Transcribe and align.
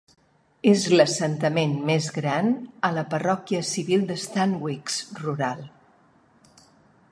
És 0.69 0.85
l'assentament 0.93 1.75
més 1.89 2.07
gran 2.15 2.49
a 2.89 2.91
la 2.97 3.05
parròquia 3.13 3.61
civil 3.73 4.09
de 4.13 4.19
Stanwix 4.25 4.99
Rural. 5.21 5.65